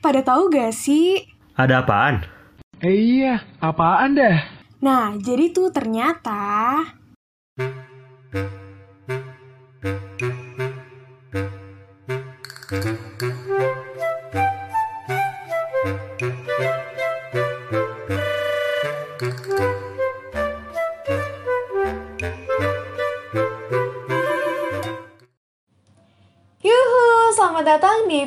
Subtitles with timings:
[0.00, 1.28] pada tahu gak sih?
[1.54, 2.24] Ada apaan?
[2.80, 4.40] Eh iya, apaan dah?
[4.80, 6.40] Nah, jadi tuh ternyata...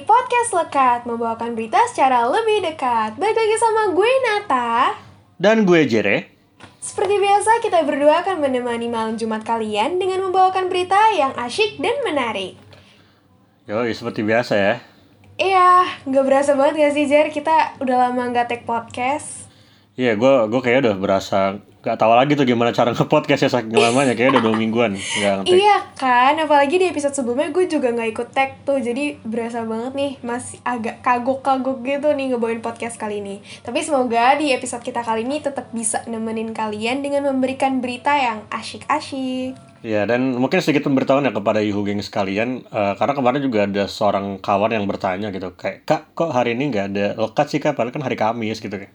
[0.04, 4.96] Podcast Lekat Membawakan berita secara lebih dekat Balik lagi sama gue Nata
[5.40, 6.34] Dan gue Jere.
[6.84, 11.96] Seperti biasa, kita berdua akan menemani malam Jumat kalian dengan membawakan berita yang asyik dan
[12.04, 12.60] menarik.
[13.72, 14.76] Yoi, seperti biasa ya.
[15.40, 17.32] Iya, nggak berasa banget gak sih, Jer?
[17.32, 19.48] Kita udah lama nggak take podcast.
[19.96, 21.40] Iya, gue gue kayaknya udah berasa
[21.84, 24.16] gak tahu lagi tuh gimana cara nge-podcast ya saking lamanya.
[24.16, 28.30] Kayaknya udah dua mingguan nge Iya kan, apalagi di episode sebelumnya gue juga nggak ikut
[28.32, 33.44] tag tuh, jadi berasa banget nih masih agak kagok-kagok gitu nih ngebawain podcast kali ini.
[33.68, 38.48] Tapi semoga di episode kita kali ini tetap bisa nemenin kalian dengan memberikan berita yang
[38.48, 39.73] asyik-asyik.
[39.84, 42.64] Iya, dan mungkin sedikit pemberitahuan ya kepada Yuhu geng sekalian.
[42.64, 45.52] eh, karena kemarin juga ada seorang kawan yang bertanya gitu.
[45.54, 47.76] Kayak, Kak, kok hari ini nggak ada lekat sih, Kak?
[47.76, 48.72] Padahal kan hari Kamis gitu.
[48.72, 48.88] Oke.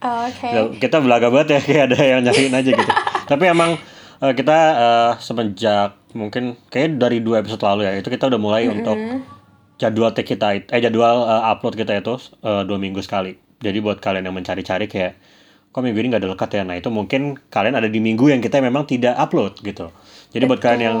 [0.43, 2.91] Ya, kita belaga banget ya, kayak ada yang nyariin aja gitu.
[3.29, 3.77] Tapi emang
[4.19, 8.65] eh, kita eh, semenjak mungkin kayak dari dua episode lalu ya, itu kita udah mulai
[8.67, 8.97] untuk
[9.77, 13.37] jadwal take kita, it- eh jadwal eh, upload kita itu eh, dua minggu sekali.
[13.61, 15.13] Jadi buat kalian yang mencari-cari kayak,
[15.69, 16.63] kok minggu ini nggak ada lekat ya?
[16.63, 19.93] Nah itu mungkin kalian ada di minggu yang kita memang tidak upload gitu.
[20.29, 20.97] Jadi buat kalian yang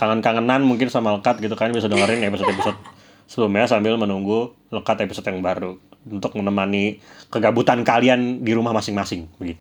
[0.00, 2.78] kangen-kangenan mungkin sama lekat gitu, kalian bisa dengerin episode-episode
[3.28, 5.76] sebelumnya sambil menunggu lekat episode yang baru
[6.08, 9.60] untuk menemani kegabutan kalian di rumah masing-masing begitu.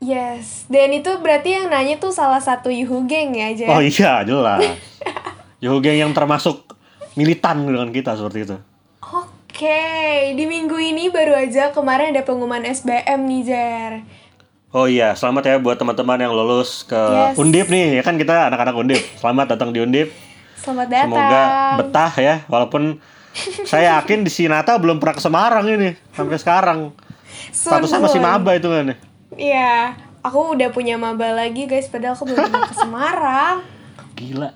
[0.00, 3.68] Yes, dan itu berarti yang nanya tuh salah satu Yuhu Geng ya, Jer?
[3.68, 4.64] Oh iya, jelas.
[5.60, 6.72] Yuhu Geng yang termasuk
[7.20, 8.56] militan dengan kita seperti itu.
[9.04, 9.84] Oke,
[10.32, 13.92] di minggu ini baru aja kemarin ada pengumuman SBM nih, Jer.
[14.70, 17.34] Oh iya, selamat ya buat teman-teman yang lulus ke Yes.
[17.34, 17.98] Undip nih.
[17.98, 19.02] Ya kan kita anak-anak Undip.
[19.18, 20.14] Selamat datang di Undip.
[20.54, 21.10] Selamat datang.
[21.10, 21.42] Semoga
[21.82, 22.34] betah ya.
[22.46, 23.02] Walaupun
[23.66, 26.94] saya yakin di Sinata belum pernah ke Semarang ini sampai sekarang.
[27.50, 28.30] Statusnya Soon, masih soon.
[28.30, 28.94] maba itu kan.
[29.34, 33.56] Iya, aku udah punya maba lagi guys, padahal aku belum pernah ke Semarang.
[34.22, 34.50] Gila.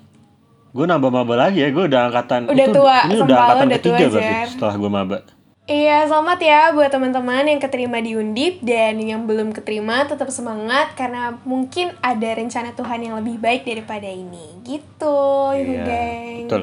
[0.70, 1.74] Gue nambah maba lagi ya.
[1.74, 4.90] Gue udah angkatan Udah itu, tua, Ini udah angkatan udah ketiga tua, berarti setelah gue
[4.94, 5.18] maba.
[5.64, 10.92] Iya, selamat ya buat teman-teman yang keterima di Undip dan yang belum keterima tetap semangat
[10.92, 14.60] karena mungkin ada rencana Tuhan yang lebih baik daripada ini.
[14.60, 15.16] Gitu,
[15.56, 16.44] Iya, geng.
[16.44, 16.62] betul.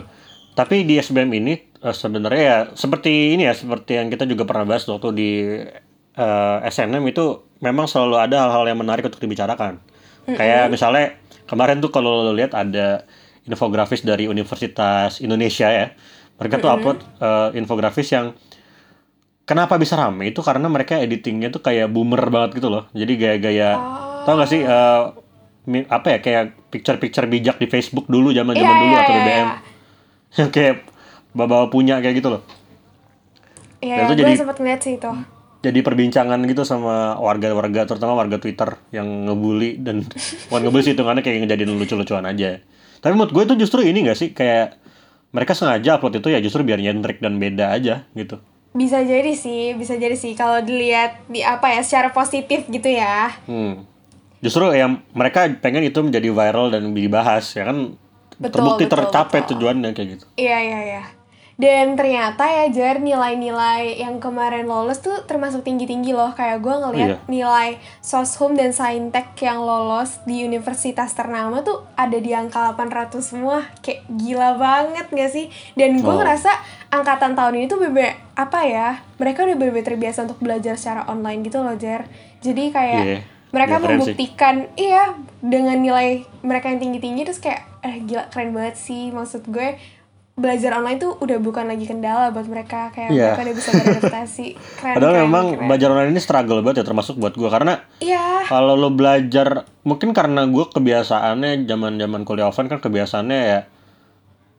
[0.53, 4.69] Tapi di SBM ini eh, sebenarnya ya seperti ini ya seperti yang kita juga pernah
[4.69, 5.31] bahas waktu di
[6.13, 9.81] eh, SNM itu memang selalu ada hal-hal yang menarik untuk dibicarakan.
[10.29, 11.17] Kayak misalnya
[11.49, 13.09] kemarin tuh kalau lo lihat ada
[13.49, 15.89] infografis dari Universitas Indonesia ya.
[16.37, 18.37] Mereka tuh upload eh, infografis yang
[19.43, 22.87] kenapa bisa rame itu karena mereka editingnya tuh kayak boomer banget gitu loh.
[22.91, 23.69] Jadi gaya-gaya
[24.23, 24.61] tau gak sih
[25.63, 29.29] mi- apa ya kayak picture-picture bijak di Facebook dulu zaman-zaman Iya, dulu iya, atau BBM
[29.29, 29.49] iya.
[30.39, 30.75] yang kayak
[31.31, 32.41] bawa punya kayak gitu loh.
[33.79, 35.11] Iya, itu gue jadi- sempat ngeliat sih itu.
[35.61, 40.01] Jadi perbincangan gitu sama warga-warga terutama warga Twitter yang ngebully dan
[40.49, 42.61] bukan ngebully sih hitungannya kayak ngejadiin lucu-lucuan aja.
[42.97, 44.77] Tapi menurut gue itu justru ini gak sih kayak
[45.29, 48.41] mereka sengaja upload itu ya justru biar nyentrik dan beda aja gitu.
[48.71, 53.35] Bisa jadi sih, bisa jadi sih kalau dilihat di apa ya secara positif gitu ya.
[53.47, 53.83] Hmm.
[54.41, 57.93] Justru yang mereka pengen itu menjadi viral dan dibahas ya kan
[58.41, 59.49] Betul, terbukti betul, tercapai betul.
[59.53, 60.25] tujuannya kayak gitu.
[60.39, 61.03] Iya iya iya.
[61.61, 67.09] Dan ternyata ya Jar nilai-nilai yang kemarin lolos tuh termasuk tinggi-tinggi loh Kayak gue ngeliat
[67.11, 67.17] Iya.
[67.27, 73.61] nilai Soshum dan Saintek yang lolos di universitas ternama tuh ada di angka 800 semua
[73.79, 75.45] Kayak gila banget gak sih?
[75.73, 76.17] Dan gue Oh.
[76.17, 76.49] ngerasa
[76.89, 81.45] angkatan tahun ini tuh bebe apa ya Mereka udah bener terbiasa untuk belajar secara online
[81.45, 83.95] gitu loh Jar Jadi kayak Iya, mereka iya, keren sih.
[84.01, 85.03] membuktikan iya
[85.37, 86.09] dengan nilai
[86.41, 89.75] mereka yang tinggi-tinggi terus kayak eh gila keren banget sih maksud gue
[90.41, 93.31] belajar online tuh udah bukan lagi kendala buat mereka kayak Iya.
[93.31, 94.45] mereka udah bisa beradaptasi
[94.77, 95.67] keren Padahal keren, memang keren.
[95.67, 99.47] belajar online ini struggle banget ya termasuk buat gue karena iya kalau lo belajar
[99.81, 103.59] mungkin karena gue kebiasaannya zaman zaman kuliah offline kan kebiasaannya ya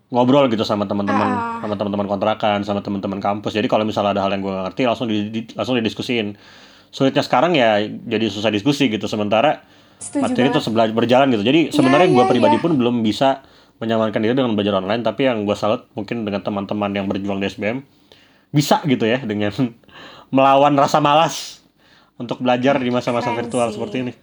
[0.09, 1.59] ngobrol gitu sama teman-teman Ah.
[1.59, 4.83] sama teman-teman kontrakan sama teman-teman kampus jadi kalau misalnya ada hal yang gue gak ngerti
[4.85, 6.37] langsung di, di- langsung didiskusin
[6.89, 9.65] sulitnya sekarang ya jadi susah diskusi gitu sementara
[9.97, 12.63] Setuju materi terus bela- berjalan gitu jadi sebenarnya Iya, gue iya, pribadi iya.
[12.63, 13.41] pun belum bisa
[13.83, 17.51] menyamankan diri dengan belajar online tapi yang gue salut mungkin dengan teman-teman yang berjuang di
[17.51, 17.83] SBM
[18.55, 19.51] bisa gitu ya dengan
[20.35, 21.67] melawan rasa malas
[22.15, 24.15] untuk belajar di masa-masa virtual seperti ini.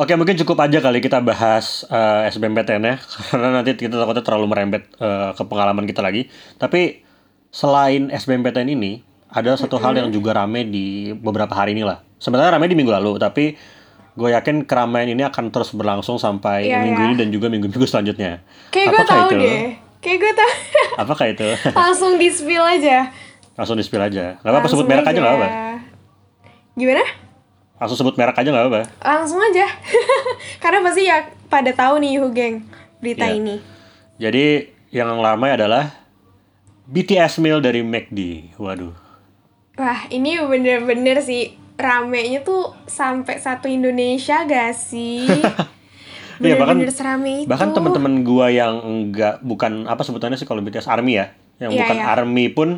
[0.00, 2.96] Oke, mungkin cukup aja kali kita bahas eh, SBMPTN ya,
[3.28, 6.32] karena nanti kita takutnya terlalu merembet eh, ke pengalaman kita lagi.
[6.56, 7.04] Tapi
[7.52, 12.00] selain SBMPTN ini, ada satu hal yang juga rame di beberapa hari ini lah.
[12.16, 13.60] Sebenarnya rame di minggu lalu, tapi
[14.12, 17.06] gue yakin keramaian ini akan terus berlangsung sampai Iya, minggu iya.
[17.06, 18.42] ini dan juga minggu-minggu selanjutnya.
[18.68, 19.36] Kayak gue tahu itu?
[19.38, 19.60] deh.
[20.00, 20.52] Kayak gue tahu.
[21.02, 21.46] Apakah itu?
[21.78, 23.08] Langsung di spill aja.
[23.54, 24.36] Langsung di spill aja.
[24.36, 25.48] Gak apa-apa sebut merek aja gak apa-apa.
[26.72, 27.04] Gimana?
[27.76, 28.82] Langsung sebut merek aja gak apa-apa.
[28.98, 29.66] Langsung aja.
[30.62, 32.64] Karena pasti ya pada tahu nih Hu Geng
[32.98, 33.36] berita Iya.
[33.36, 33.54] ini.
[34.16, 34.44] Jadi
[34.90, 35.96] yang ramai adalah
[36.84, 38.52] BTS meal dari McD.
[38.56, 38.92] Waduh.
[39.76, 45.24] Wah, ini bener-bener sih ramenya tuh sampai satu Indonesia gak sih?
[46.40, 47.44] Iya, bahkan- itu.
[47.44, 51.84] Bahkan teman-teman gua yang enggak bukan apa sebutannya sih kalau BTS Army ya, yang Iya,
[51.84, 52.06] bukan iya.
[52.16, 52.68] Army pun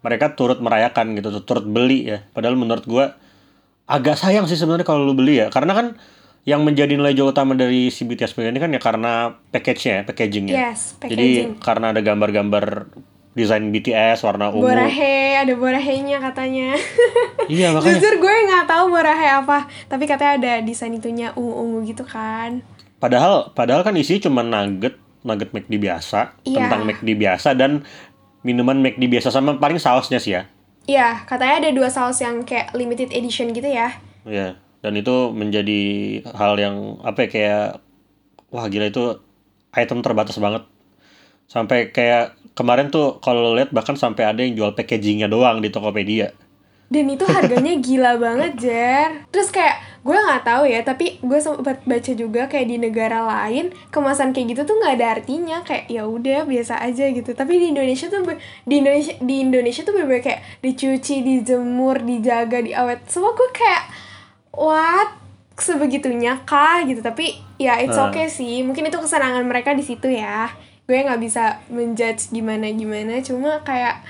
[0.00, 2.24] mereka turut merayakan gitu, turut beli ya.
[2.32, 3.12] Padahal menurut gua
[3.84, 5.86] agak sayang sih sebenarnya kalau lu beli ya, karena kan
[6.48, 10.54] yang menjadi nilai jual utama dari si BTS ini kan ya karena package-nya, ya, packaging-nya.
[10.56, 11.12] Yes, Jadi
[11.44, 11.48] packaging.
[11.60, 12.64] karena ada gambar-gambar
[13.34, 14.62] desain BTS warna ungu.
[14.64, 16.74] Borahe, ada Borahenya katanya.
[17.44, 18.00] Iya makanya.
[18.00, 22.64] Jujur gue nggak tahu Borahe apa, tapi katanya ada desain itunya ungu-ungu gitu kan.
[22.96, 26.64] Padahal padahal kan isi cuma nugget, nugget McD biasa, Iya.
[26.64, 27.84] tentang McD biasa dan
[28.40, 30.48] minuman McD biasa sama paling sausnya sih ya.
[30.88, 33.92] Iya, katanya ada dua saus yang kayak limited edition gitu ya.
[34.24, 35.80] Iya, dan itu menjadi
[36.32, 37.64] hal yang apa ya kayak
[38.48, 39.20] wah gila itu
[39.76, 40.64] item terbatas banget.
[41.44, 46.30] Sampai kayak kemarin tuh kalau lihat bahkan sampai ada yang jual packagingnya doang di Tokopedia.
[46.84, 49.10] Dan itu harganya gila banget, Jer.
[49.32, 53.72] Terus kayak gue nggak tahu ya, tapi gue sempat baca juga kayak di negara lain
[53.88, 57.32] kemasan kayak gitu tuh nggak ada artinya kayak ya udah biasa aja gitu.
[57.32, 58.20] Tapi di Indonesia tuh
[58.62, 63.08] di Indonesia di Indonesia tuh bener kayak dicuci, dijemur, dijaga, diawet.
[63.08, 63.82] Semua gue kayak
[64.52, 65.10] what
[65.56, 67.00] sebegitunya kah gitu.
[67.00, 68.12] Tapi ya it's Ah.
[68.12, 68.60] okay sih.
[68.60, 70.52] Mungkin itu kesenangan mereka di situ ya.
[70.84, 73.20] Gue nggak bisa menjudge gimana gimana.
[73.20, 74.04] Cuma kayak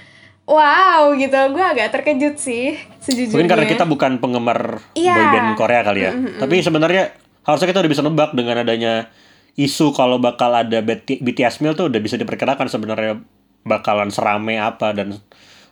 [0.44, 3.32] Wow gitu, gue agak terkejut sih sejujurnya.
[3.32, 5.16] Mungkin karena kita bukan penggemar Iya.
[5.16, 6.12] boyband Korea kali ya.
[6.12, 7.16] Tapi sebenarnya
[7.48, 9.08] harusnya kita udah bisa nebak dengan adanya
[9.56, 13.24] isu kalau bakal ada BT BTS meal tuh udah bisa diperkirakan sebenarnya
[13.64, 15.16] bakalan serame apa dan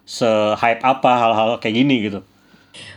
[0.08, 2.24] se-hype apa hal-hal kayak gini gitu.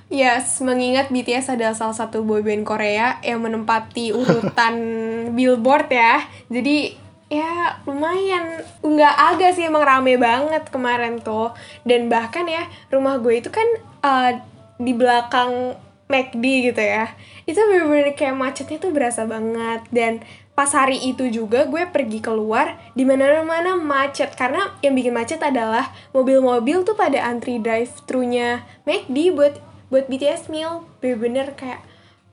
[0.07, 4.75] Yes, mengingat BTS adalah salah satu boyband Korea yang menempati urutan
[5.35, 6.23] Billboard ya.
[6.47, 8.61] Jadi ya lumayan.
[8.81, 11.53] Nggak agak sih emang rame banget kemarin tuh.
[11.87, 13.67] Dan bahkan ya rumah gue itu kan
[14.05, 14.31] eh,
[14.77, 17.09] di belakang McD gitu ya.
[17.49, 19.81] Itu bener-bener kayak macetnya tuh berasa banget.
[19.89, 20.21] Dan
[20.55, 24.33] pas hari itu juga gue pergi keluar di mana-mana macet.
[24.37, 29.57] Karena yang bikin macet adalah mobil-mobil tuh pada antri drive thru-nya McD buat
[29.89, 30.85] buat BTS meal.
[31.01, 31.81] Bener-bener kayak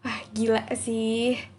[0.02, 1.51] wah gila sih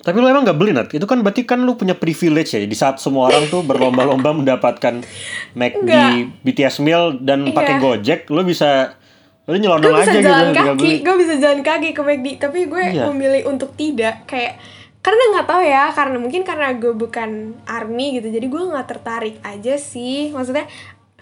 [0.00, 0.88] Tapi lu emang gak beli Nat?
[0.88, 5.04] Itu kan berarti kan lu punya privilege ya Di saat semua orang tuh berlomba-lomba mendapatkan
[5.52, 6.12] McD Enggak.
[6.40, 7.52] BTS meal dan Iya.
[7.52, 8.96] pakai Gojek Lu bisa
[9.44, 10.78] Lu nyelonong aja jalan gitu beli.
[10.78, 13.04] kaki gue bisa jalan kaki ke McD tapi gue Iya.
[13.08, 14.56] memilih untuk tidak kayak
[15.00, 17.30] karena nggak tahu ya karena mungkin karena gue bukan
[17.64, 20.68] army gitu jadi gue nggak tertarik aja sih maksudnya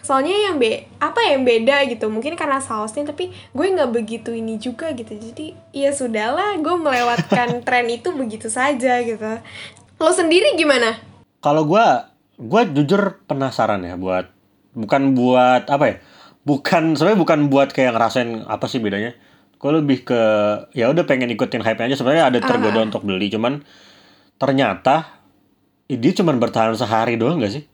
[0.00, 4.56] soalnya yang be apa yang beda gitu mungkin karena sausnya tapi gue nggak begitu ini
[4.56, 9.42] juga gitu jadi ya sudahlah gue melewatkan tren itu begitu saja gitu
[9.98, 10.94] lo sendiri gimana
[11.38, 14.26] Kalau gua gua jujur penasaran ya buat
[14.74, 15.96] bukan buat apa ya?
[16.42, 19.14] Bukan sebenarnya bukan buat kayak ngerasain apa sih bedanya.
[19.58, 20.22] Gue lebih ke
[20.74, 23.62] ya udah pengen ikutin hype aja sebenarnya ada tergoda untuk beli cuman
[24.34, 25.22] ternyata
[25.86, 27.64] dia cuman bertahan sehari doang gak sih?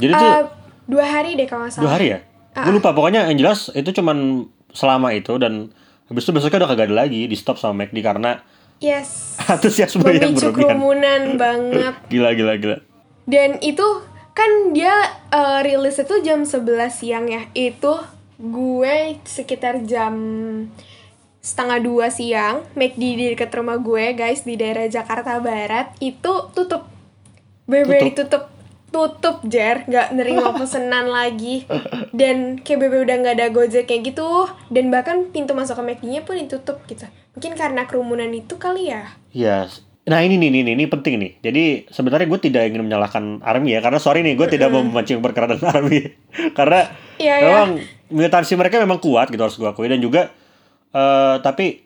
[0.00, 0.44] Jadi tuh Eh,
[0.84, 2.18] dua hari deh kalau nggak salah dua hari ya?
[2.54, 5.74] Gue lupa pokoknya yang jelas itu cuman selama itu dan
[6.06, 8.38] habis itu besoknya udah kagak ada lagi di stop sama McD karena
[8.78, 10.54] yes antusiasme yang berlebihan.
[10.54, 12.78] kerumunan banget Gila gila gila.
[13.24, 13.86] Dan itu
[14.36, 14.92] kan dia
[15.32, 16.62] eh, rilis itu jam 11
[16.92, 17.48] siang ya.
[17.56, 17.98] Itu
[18.38, 20.14] gue sekitar jam
[21.44, 26.88] setengah dua siang, McD di dekat rumah gue guys di daerah Jakarta Barat itu tutup.
[27.64, 28.53] Beber tutup
[28.94, 31.66] tutup Jer, nggak nerima pesenan lagi.
[32.14, 34.46] Dan kayak bebe udah nggak ada gojek kayak gitu.
[34.70, 37.02] Dan bahkan pintu masuk ke McD-nya pun ditutup gitu.
[37.34, 39.10] Mungkin karena kerumunan itu kali ya?
[39.34, 39.66] Iya.
[40.04, 41.32] Nah ini nih, nih, nih, ini penting nih.
[41.42, 45.18] Jadi sebenarnya gue tidak ingin menyalahkan Army ya, karena sorry nih, gue tidak mau memancing
[45.24, 46.12] perkara dengan Army,
[46.52, 47.48] karena Iya, iya.
[47.48, 47.70] memang
[48.12, 49.88] militansi mereka memang kuat gitu harus gue akui.
[49.90, 50.30] Dan juga
[50.94, 51.82] eh tapi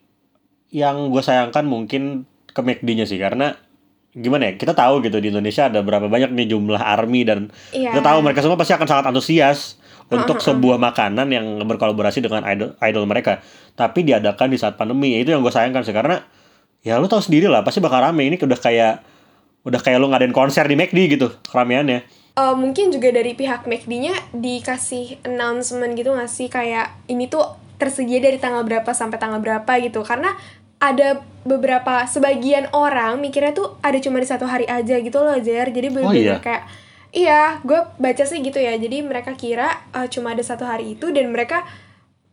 [0.68, 3.56] yang gue sayangkan mungkin ke McD-nya sih karena
[4.18, 7.94] gimana ya kita tahu gitu di Indonesia ada berapa banyak nih jumlah army dan Iya.
[7.94, 12.72] kita tahu mereka semua pasti akan sangat antusias untuk sebuah makanan yang berkolaborasi dengan idol
[12.80, 13.44] idol mereka.
[13.76, 16.25] Tapi diadakan di saat pandemi ya itu yang gue sayangkan sih karena
[16.80, 18.25] ya lu tahu sendiri lah pasti bakal rame.
[18.26, 18.94] Ini udah kayak
[19.68, 22.00] udah kayak lu ngadain konser di McD gitu keramaiannya.
[22.38, 26.46] Eh, mungkin juga dari pihak McD-nya dikasih announcement gitu nggak sih?
[26.48, 27.44] Kayak ini tuh
[27.76, 30.00] tersedia dari tanggal berapa sampai tanggal berapa gitu.
[30.06, 30.32] Karena
[30.78, 35.70] ada beberapa sebagian orang mikirnya tuh ada cuma di satu hari aja gitu loh Jer
[35.75, 36.38] jadi bener-bener iya?
[36.38, 36.64] kayak
[37.11, 41.11] iya gue baca sih gitu ya jadi mereka kira eh, cuma ada satu hari itu
[41.11, 41.66] dan mereka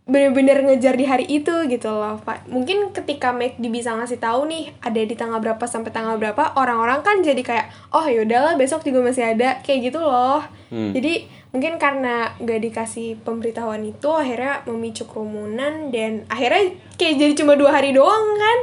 [0.06, 2.46] bener-bener ngejar di hari itu gitu loh Pak.
[2.46, 7.02] Mungkin ketika McD bisa ngasih tahu nih ada di tanggal berapa sampai tanggal berapa, orang-orang
[7.02, 10.46] kan jadi kayak oh yaudahlah besok juga masih ada kayak gitu loh.
[10.70, 10.94] Hmm.
[10.94, 17.58] Jadi mungkin karena gak dikasih pemberitahuan itu akhirnya memicu kerumunan dan akhirnya kayak jadi cuma
[17.58, 18.60] dua hari doang kan.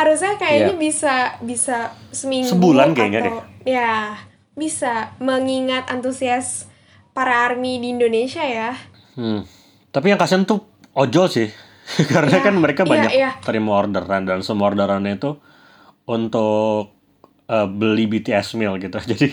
[0.00, 0.80] Harusnya kayaknya Iya.
[0.80, 1.76] bisa bisa
[2.08, 4.16] seminggu Sebulan kayaknya atau ya
[4.56, 6.72] bisa mengingat antusias
[7.12, 8.72] para army di Indonesia ya.
[9.12, 9.44] Hmm.
[9.92, 10.60] Tapi yang kasihan tuh
[10.96, 11.48] ojol sih.
[12.12, 13.30] Karena Iya, kan mereka iya, banyak iya.
[13.44, 15.38] terima orderan dan semua orderannya itu
[16.08, 16.96] untuk
[17.46, 18.98] eh, beli BTS meal gitu.
[19.12, 19.28] Jadi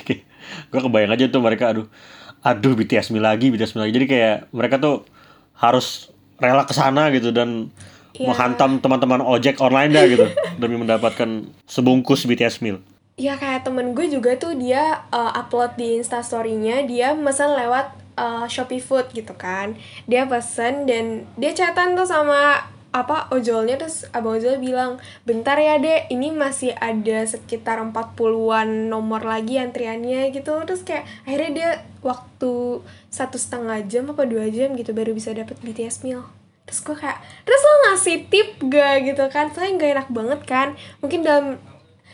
[0.70, 1.88] gue kebayang aja tuh mereka aduh
[2.44, 3.96] aduh BTS meal lagi, BTS meal lagi.
[3.96, 5.08] Jadi kayak mereka tuh
[5.58, 7.72] harus rela ke sana gitu dan
[8.14, 8.30] Iya.
[8.30, 10.30] menghantam teman-teman ojek online dah gitu
[10.62, 12.78] demi mendapatkan sebungkus BTS meal.
[13.18, 18.46] Ya kayak temen gue juga tuh dia uh, upload di instastorynya dia pesan lewat uh,
[18.50, 19.78] Shopee Food gitu kan.
[20.10, 25.82] Dia pesen dan dia chatan tuh sama apa ojolnya terus abang ojol bilang bentar ya
[25.82, 30.62] dek ini masih ada sekitar 40-an nomor lagi antriannya gitu.
[30.64, 31.70] Terus kayak akhirnya dia
[32.06, 36.30] waktu satu setengah jam apa dua jam gitu baru bisa dapet BTS meal.
[36.70, 39.50] Terus gue kayak terus lo ngasih tip gak gitu kan.
[39.50, 40.68] Soalnya gak enak banget kan.
[41.02, 41.46] Mungkin dalam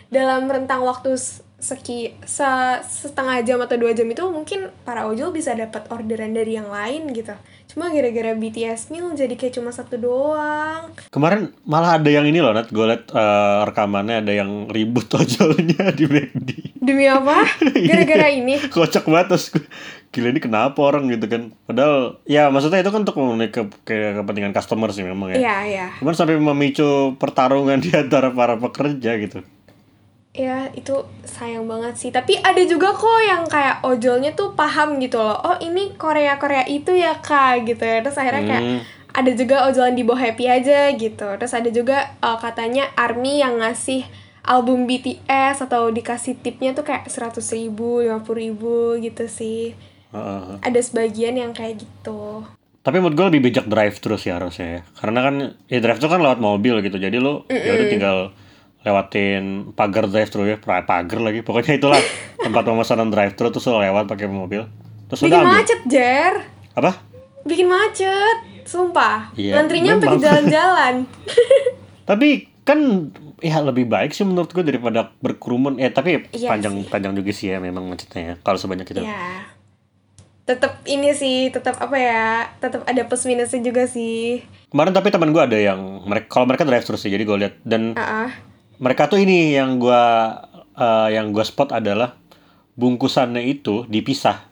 [0.09, 1.13] dalam rentang waktu
[1.59, 6.55] seki se- setengah jam atau dua jam itu mungkin para ojol bisa dapat orderan dari
[6.55, 7.35] yang lain gitu.
[7.69, 10.89] Cuma gara-gara BTS meal jadi kayak cuma satu doang.
[11.07, 12.67] Kemarin malah ada yang ini loh, Nat.
[12.67, 16.49] Gue liat eh, rekamannya ada yang ribut ojolnya di McD.
[16.79, 17.45] demi apa?
[17.89, 18.57] Gara-gara ini?
[18.65, 19.61] Kocak banget terus gue,
[20.09, 21.05] gila ini kenapa orang?
[21.07, 21.53] gitu kan.
[21.63, 25.37] Padahal ya maksudnya itu kan untuk memenuhi ke, ke kepentingan customer sih memang ya.
[25.37, 25.87] Iya iya.
[26.01, 29.45] Cuman sampai memicu pertarungan di antara para pekerja gitu
[30.29, 30.93] ya itu
[31.25, 32.09] sayang banget sih.
[32.09, 35.37] Tapi ada juga kok yang kayak ojolnya tuh paham gitu loh.
[35.41, 37.99] Oh ini Korea Korea itu ya kak gitu ya.
[38.05, 38.81] Terus akhirnya kayak Hmm.
[39.09, 41.27] ada juga ojolan di bawah happy aja gitu.
[41.37, 44.05] Terus ada juga uh, katanya army yang ngasih
[44.45, 49.73] album BTS atau dikasih tipnya tuh kayak seratus ribu lima ribu gitu sih.
[50.09, 50.57] Heeh.
[50.65, 52.41] ada sebagian yang kayak gitu.
[52.81, 54.81] Tapi menurut gue lebih bijak drive terus ya harusnya ya.
[54.97, 55.35] Karena kan
[55.69, 56.97] ya drive tuh kan lewat mobil gitu.
[56.97, 58.17] Jadi lu ya udah tinggal
[58.81, 59.43] lewatin
[59.73, 61.99] pagar drive thru ya pagar lagi pokoknya itulah
[62.43, 64.63] tempat pemesanan drive thru terus lu lewat pakai mobil
[65.07, 66.33] terus bikin udah ambil macet Jer
[66.73, 66.91] apa
[67.43, 70.95] bikin macet sumpah Iya, ngantrinya sampai jalan-jalan
[72.09, 72.29] Tapi
[72.65, 75.77] kan ya lebih baik sih menurut gue daripada berkerumun.
[75.77, 76.89] Eh tapi Iya panjang sih.
[76.89, 79.05] panjang juga sih ya memang macetnya ya kalau sebanyak itu.
[79.05, 79.45] Ya.
[80.43, 82.49] Tetap ini sih, tetap apa ya?
[82.57, 84.41] Tetap ada plus minusnya juga sih.
[84.73, 87.53] Kemarin tapi teman gue ada yang mereka kalau mereka drive terus sih jadi gue lihat
[87.61, 88.29] dan Ah, ah.
[88.79, 90.03] Mereka tuh ini yang gue
[90.73, 92.15] eh, yang gue spot adalah
[92.73, 94.47] bungkusannya itu dipisah.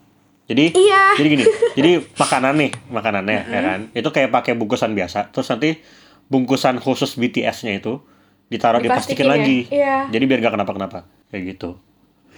[0.46, 1.16] Jadi Iya.
[1.16, 1.44] jadi gini,
[1.80, 5.80] jadi makanan nih makanannya ya kan itu kayak pakai bungkusan biasa terus nanti
[6.28, 8.00] bungkusan khusus BTS-nya itu
[8.48, 9.32] ditaruh Diplastikin diplastikin ya?
[9.34, 9.58] lagi.
[9.68, 9.96] Iya.
[10.08, 11.76] Jadi biar gak kenapa-kenapa kayak gitu.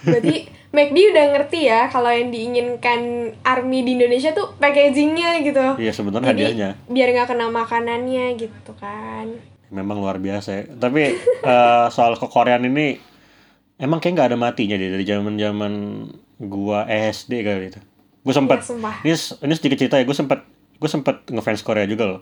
[0.00, 0.34] Berarti
[0.74, 3.00] McD udah ngerti ya kalau yang diinginkan
[3.42, 5.66] army di Indonesia tuh packagingnya gitu.
[5.78, 6.68] Iya sebenarnya hadiahnya.
[6.86, 9.26] biar nggak kena makanannya gitu kan.
[9.70, 10.62] Memang luar biasa ya.
[10.68, 11.02] Tapi
[11.46, 12.98] eh, soal kekoreaan ini
[13.78, 15.72] emang kayak nggak ada matinya deh dari zaman zaman
[16.38, 17.80] gua SD kali itu.
[18.20, 18.94] Gue sempat Iya, sumpah.
[19.00, 20.04] ini ini sedikit cerita ya.
[20.04, 20.44] Gue sempat
[20.76, 22.20] gue sempat ngefans Korea juga loh.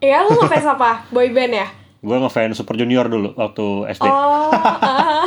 [0.00, 1.04] Iya, lu ngefans apa?
[1.10, 1.68] Boy band ya?
[2.00, 4.04] Gue ngefans Super Junior dulu waktu SD.
[4.08, 5.24] Oh, ah.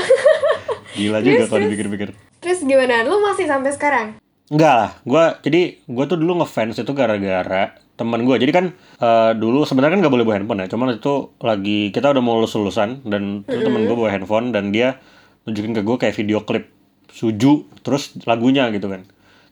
[0.97, 2.09] Gila juga kalau dipikir-pikir.
[2.41, 3.05] Terus gimana?
[3.05, 4.07] Lu masih sampai sekarang?
[4.47, 8.37] Enggak lah, gue jadi gue tuh dulu ngefans itu gara-gara teman gue.
[8.37, 8.65] Jadi kan
[8.97, 12.37] eh, dulu sebenarnya kan nggak boleh bawa handphone ya, cuman itu lagi kita udah mau
[12.37, 15.01] lulus lulusan dan itu temen gue bawa handphone dan dia
[15.43, 16.69] nunjukin ke gue kayak video klip
[17.09, 19.03] suju terus lagunya gitu kan.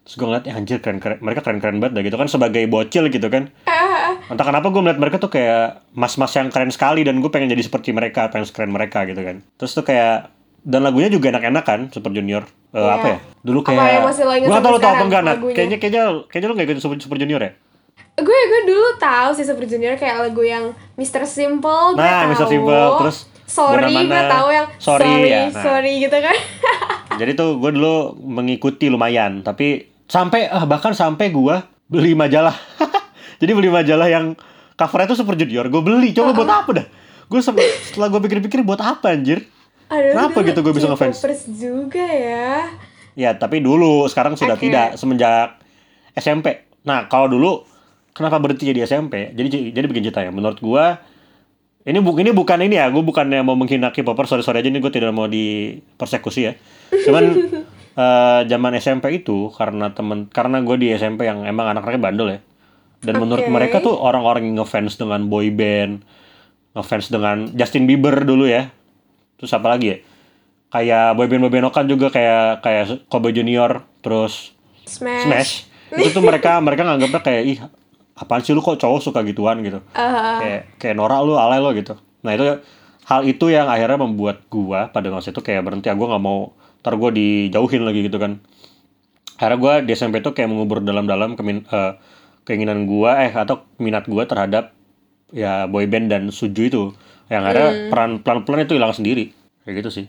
[0.06, 2.62] Terus gue ngeliat, ya anjir keren keren, mereka keren keren banget dah gitu kan sebagai
[2.70, 3.50] bocil gitu kan.
[3.66, 7.50] Ah, Entah kenapa gue melihat mereka tuh kayak mas-mas yang keren sekali dan gue pengen
[7.50, 9.42] jadi seperti mereka, pengen sekeren mereka gitu kan.
[9.58, 10.30] Terus tuh kayak
[10.62, 12.46] dan lagunya juga enak-enak kan Super Junior.
[12.70, 12.94] Eh, Iya.
[13.02, 13.18] Apa ya?
[13.42, 14.25] Dulu kayak yang masih
[14.70, 15.38] lo tau apa enggak Nat?
[15.42, 17.52] Kayaknya kayaknya kayaknya lo gak ikut Super, Super Junior ya?
[18.15, 21.24] Gue gue dulu tahu sih Super Junior kayak lagu yang Mr.
[21.24, 22.31] Simple gue Nah, tahu.
[22.31, 22.45] Mr.
[22.48, 25.62] Simple, terus sorry gue tahu yang sorry, sorry ya, nah.
[25.62, 26.38] sorry gitu kan
[27.19, 31.55] Jadi tuh gue dulu mengikuti lumayan, tapi sampai ah, bahkan sampai gue
[31.88, 32.51] beli majalah.
[33.39, 34.36] Jadi beli majalah yang
[34.75, 36.12] covernya tuh Super Junior, gue beli.
[36.12, 36.86] Coba buat apa dah?
[37.25, 39.48] Gue setelah gue pikir-pikir buat apa anjir?
[39.88, 41.24] Aduh, Kenapa gitu gue bisa ngefans?
[41.24, 42.67] K-popers juga ya
[43.15, 44.67] Ya, tapi dulu sekarang sudah Oke.
[44.67, 45.55] tidak semenjak
[46.19, 46.67] SMP.
[46.84, 47.63] Nah, kalau dulu
[48.15, 49.36] kenapa berhenti jadi SMP?
[49.36, 50.31] Jadi jadi bikin cerita ya.
[50.31, 51.03] Menurut gua
[51.86, 54.81] ini bu ini bukan ini ya, gue bukannya mau menghina K-popper, sorry sorry aja nih
[54.81, 56.57] gue tidak mau dipersekusi ya.
[56.89, 57.24] Cuman
[58.01, 62.39] eh, zaman SMP itu karena temen karena gue di SMP yang emang anak-anaknya bandel ya.
[63.05, 63.53] Dan menurut Oke.
[63.53, 66.01] mereka tuh orang-orang yang ngefans dengan boy band,
[66.74, 68.74] ngefans dengan Justin Bieber dulu ya.
[69.38, 69.98] Terus apa lagi ya?
[70.74, 74.57] Kayak boyband boyband kan juga kayak kayak Kobe Junior, terus
[74.89, 75.29] Smash.
[75.29, 75.51] Smash.
[75.93, 77.57] Itu tuh mereka mereka nganggapnya kayak ih
[78.15, 79.84] apaan sih lu kok cowok suka gituan gitu.
[79.91, 82.00] Ah, Kayak kayak Nora lu alay lo gitu.
[82.24, 82.63] Nah itu
[83.05, 86.55] hal itu yang akhirnya membuat gua pada masa itu kayak berhenti ya gua nggak mau
[86.79, 88.39] ntar gua dijauhin lagi gitu kan.
[89.36, 91.93] Akhirnya gua di SMP tuh kayak mengubur dalam-dalam kemin, eh,
[92.48, 94.72] keinginan gua eh atau minat gua terhadap
[95.36, 96.84] ya boyband dan suju itu.
[97.27, 99.36] Yang akhirnya peran pelan-pelan itu hilang sendiri.
[99.67, 100.05] Kayak gitu sih.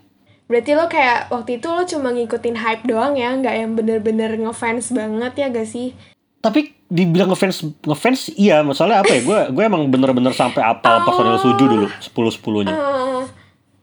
[0.46, 4.94] Berarti lo kayak waktu itu lo cuma ngikutin hype doang ya, nggak yang bener-bener ngefans
[4.94, 5.90] banget ya gak sih?
[6.38, 9.20] Tapi dibilang ngefans ngefans iya masalahnya apa ya?
[9.20, 13.22] Gue gue emang bener-bener sampai apal personil suju dulu sepuluh sepuluhnya Ah.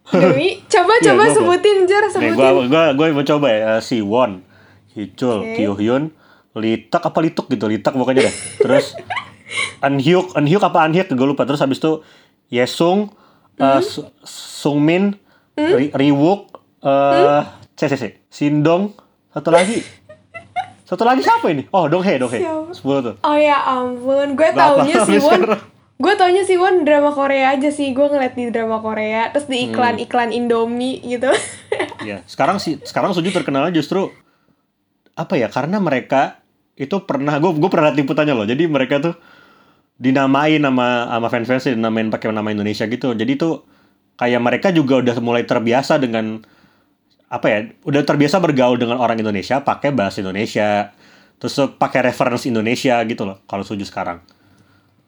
[0.06, 2.34] Demi, coba coba gua- sebutin Jar, sebutin.
[2.34, 4.44] gue gue gue mau coba ya eh, si Won
[4.90, 5.58] Hicul Oke.
[5.58, 6.04] Kyo Hyun
[6.54, 8.36] Litak apa Lituk gitu Litak pokoknya deh.
[8.60, 8.94] Terus
[9.82, 11.44] Anhyuk Anhyuk apa Anhyuk gue lupa.
[11.44, 12.06] Terus habis itu
[12.48, 13.10] Yesung
[13.56, 15.18] eh, Su- Sungmin
[15.54, 17.42] Ri, Riwook eh
[17.74, 18.94] CCC Sindong
[19.30, 19.82] satu lagi
[20.94, 25.18] satu lagi siapa ini oh Donghae Donghae sepuluh tuh Oh ya ampun, gue taunya si
[25.18, 25.42] Won.
[25.94, 29.70] Gue taunya si Won drama Korea aja sih Gue ngeliat di drama Korea Terus di
[29.70, 30.38] iklan-iklan Hmm.
[30.38, 31.30] Indomie gitu
[32.10, 34.14] Ya, sekarang sih sekarang Suju terkenalnya justru
[35.14, 35.48] apa ya?
[35.48, 36.42] Karena mereka
[36.74, 38.50] itu pernah gue gue pernah liputannya loh.
[38.50, 39.14] Jadi mereka tuh
[39.96, 43.14] dinamain sama sama fans-fans dinamain pakai nama Indonesia gitu.
[43.14, 43.62] Jadi tuh
[44.18, 46.42] kayak mereka juga udah mulai terbiasa dengan
[47.34, 47.60] apa ya?
[47.82, 50.94] Udah terbiasa bergaul dengan orang Indonesia pakai bahasa Indonesia.
[51.36, 54.22] Terus pakai reference Indonesia gitu loh kalau Suju sekarang.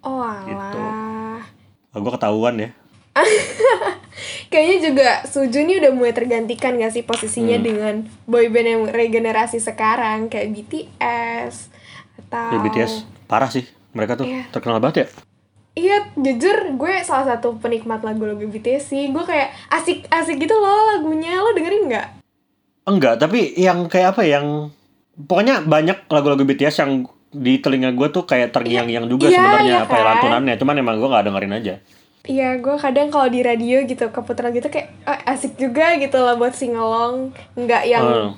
[0.01, 0.58] Oh Gitu.
[0.82, 1.46] alah
[1.89, 2.70] Oh, gue ketahuan ya.
[4.51, 7.10] Kayaknya juga Suju nih udah mulai tergantikan gak sih Hmm.
[7.10, 7.93] posisinya dengan
[8.26, 11.71] boyband yang regenerasi sekarang Kayak BTS
[12.17, 12.93] Atau Ya BTS
[13.26, 13.63] parah sih.
[13.91, 14.43] Mereka tuh Iya.
[14.50, 15.08] terkenal banget ya.
[15.76, 21.36] Iya, jujur gue salah satu penikmat lagu-lagu BTS sih Gue kayak asik-asik gitu loh lagunya
[21.38, 22.08] Lo dengerin nggak?
[22.86, 24.69] Enggak, tapi yang kayak apa yang
[25.17, 26.91] pokoknya banyak lagu-lagu BTS yang
[27.30, 30.08] di telinga gue tuh kayak terngiang-ngiang juga Iya, sebenarnya iya apa ya kan?
[30.13, 31.76] lantunannya, cuman emang gue nggak dengerin aja.
[32.26, 36.34] Iya, gue kadang kalau di radio gitu keputar gitu kayak "Ah, asik juga gitu lah
[36.34, 38.32] buat singelong Nggak yang Hmm.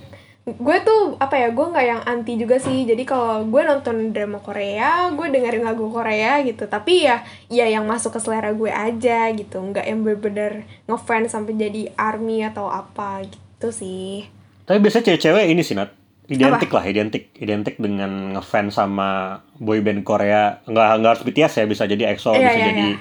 [0.49, 4.39] gue tuh apa ya gue nggak yang anti juga sih jadi kalau gue nonton drama
[4.39, 9.27] Korea gue dengerin lagu Korea gitu tapi ya ya yang masuk ke selera gue aja
[9.29, 10.51] gitu nggak yang bener-bener
[10.86, 14.23] ngefans sampai jadi army atau apa gitu sih
[14.67, 15.95] Tapi biasanya cewek-cewek ini sih Nat,
[16.27, 20.60] identik lah, identik, identik dengan ngefans sama boyband Korea.
[20.67, 22.97] Nggak nggak harus BTS ya, bisa jadi EXO, Iya, bisa iya, jadi iya.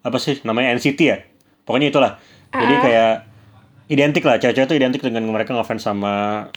[0.00, 1.20] apa sih namanya NCT ya.
[1.62, 2.12] Pokoknya itulah.
[2.50, 2.80] Jadi Ah.
[2.80, 3.12] kayak
[3.86, 6.48] identik lah, cewek-cewek tuh identik dengan mereka ngefans sama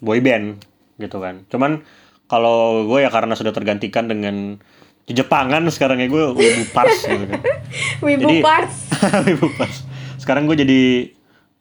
[0.00, 0.64] boyband
[0.96, 1.44] gitu kan.
[1.46, 1.84] Cuman
[2.26, 4.56] kalau gue ya karena sudah tergantikan dengan
[5.02, 7.42] Jepangan sekarang ya gue wibu pars gitu kan.
[8.06, 8.86] Wibu Jadi- Parts
[9.26, 9.82] Wibu pars.
[10.14, 11.10] Sekarang gue jadi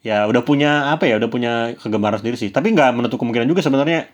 [0.01, 2.49] ya udah punya apa ya udah punya kegemaran sendiri sih.
[2.49, 4.09] Tapi nggak menutup kemungkinan juga sebenarnya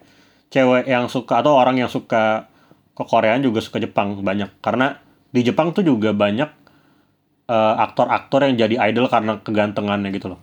[0.48, 2.48] cewek yang suka atau orang yang suka
[2.92, 4.98] ke Koreaan juga suka Jepang banyak karena
[5.30, 6.50] di Jepang tuh juga banyak
[7.48, 10.40] eh, aktor-aktor yang jadi idol karena kegantengannya gitu loh.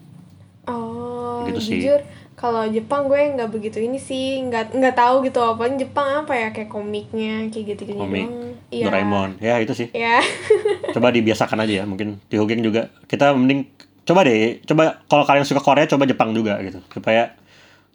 [0.69, 1.81] oh Gitu sih.
[1.85, 2.01] jujur
[2.35, 6.49] kalau Jepang gue nggak begitu ini sih nggak nggak tahu gitu apa Jepang apa ya
[6.51, 8.27] kayak komiknya kayak gitu gitu Komik,
[8.73, 9.89] Doraemon, ya itu sih.
[9.95, 10.19] ya
[10.95, 12.91] Coba dibiasakan aja ya, mungkin di Hugeng juga.
[13.07, 13.67] Kita mending
[14.05, 17.37] coba deh, coba kalau kalian suka Korea coba Jepang juga gitu, supaya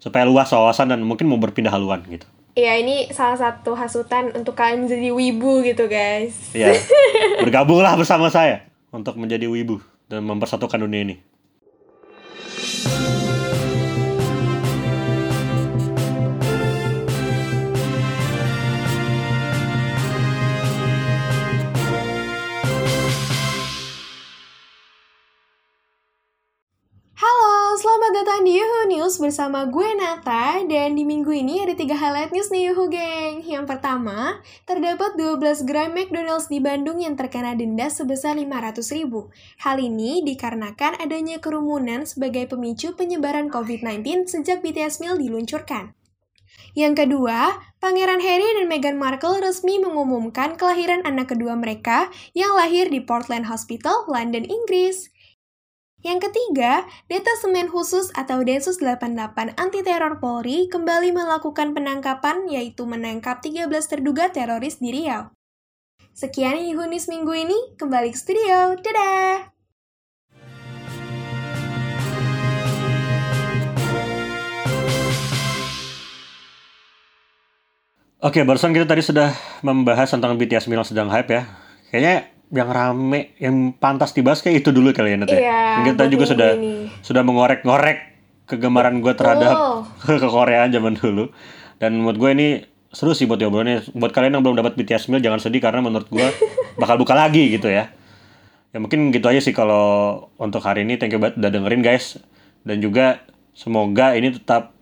[0.00, 2.26] supaya luas wawasan dan mungkin mau berpindah haluan gitu.
[2.58, 6.34] Ya ini salah satu hasutan untuk kalian menjadi wibu gitu guys.
[6.56, 6.74] Ya,
[7.38, 9.78] bergabunglah bersama saya untuk menjadi wibu
[10.10, 11.16] dan mempersatukan dunia ini.
[28.20, 30.60] Datang di Yuhu News bersama gue Nata.
[30.68, 35.64] Dan di minggu ini ada tiga highlight news nih Yuhu geng Yang pertama, terdapat 12
[35.64, 39.32] gerai McDonald's di Bandung yang terkena denda sebesar 500 ribu.
[39.64, 45.96] Hal ini dikarenakan adanya kerumunan sebagai pemicu penyebaran COVID-19 sejak BTS Meal diluncurkan.
[46.76, 52.92] Yang kedua, Pangeran Harry dan Meghan Markle resmi mengumumkan kelahiran anak kedua mereka yang lahir
[52.92, 55.08] di Portland Hospital, London, Inggris.
[56.00, 63.44] Yang ketiga, Detasemen Khusus atau Densus 88 Anti Teror Polri kembali melakukan penangkapan yaitu menangkap
[63.44, 65.28] 13 terduga teroris di Riau.
[66.16, 68.80] Sekian Yuhunis minggu ini, kembali ke studio.
[68.80, 69.52] Dadah!
[78.24, 81.44] Oke, barusan kita tadi sudah membahas tentang BTS Milan sedang hype ya.
[81.92, 85.38] Kayaknya yang rame, yang pantas dibahas kayak itu dulu kali ya, Net ya?
[85.38, 85.62] Iya,
[85.94, 86.74] Kita juga minggu sudah ini.
[87.00, 87.98] sudah mengorek-ngorek
[88.50, 89.86] kegemaran gue terhadap
[90.22, 91.30] ke Koreaan zaman dulu.
[91.78, 92.48] Dan menurut gue ini
[92.90, 93.86] seru sih buat diobrolinnya.
[93.94, 96.26] Buat kalian yang belum dapat BTS Meal jangan sedih karena menurut gue
[96.82, 97.94] bakal buka lagi gitu ya.
[98.70, 100.98] Ya mungkin gitu aja sih kalau untuk hari ini.
[100.98, 102.18] Thank you banget udah dengerin guys.
[102.66, 103.22] Dan juga
[103.54, 104.74] semoga ini tetap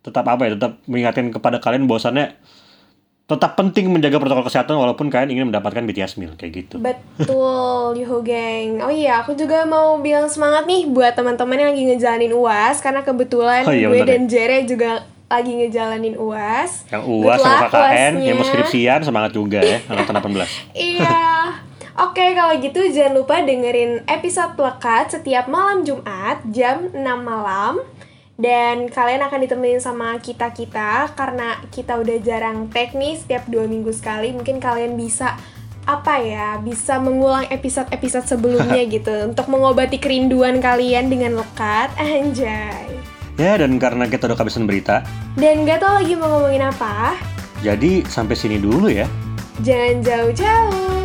[0.00, 2.32] tetap apa ya tetap mengingatkan kepada kalian bahwasannya
[3.30, 6.82] tetap penting menjaga protokol kesehatan walaupun kalian ingin mendapatkan BTS meal kayak gitu.
[6.82, 8.82] Betul, Yuhu Geng.
[8.82, 13.06] Oh iya, aku juga mau bilang semangat nih buat teman-teman yang lagi ngejalanin UAS karena
[13.06, 16.90] kebetulan Oh iya, gue bener dan Jere juga lagi ngejalanin UAS.
[16.90, 20.74] Yang UAS sama KKN, yang mau skripsian semangat juga ya angkatan 18.
[20.74, 21.22] Iya.
[22.00, 27.78] Oke, kalau gitu jangan lupa dengerin episode Plekat setiap malam Jumat jam 6 malam.
[28.40, 34.32] Dan kalian akan ditemenin sama kita-kita karena kita udah jarang teknis setiap dua minggu sekali.
[34.32, 35.36] Mungkin kalian bisa
[35.84, 41.92] apa ya, bisa mengulang episode-episode sebelumnya gitu untuk mengobati kerinduan kalian dengan lekat.
[42.00, 42.88] Anjay.
[43.36, 45.00] Ya dan karena kita udah kehabisan berita,
[45.32, 47.16] Dan gak tau lagi mau ngomongin apa,
[47.64, 49.08] jadi sampai sini dulu ya.
[49.64, 50.99] jangan jauh-jauh.